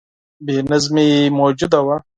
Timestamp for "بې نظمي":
0.45-1.09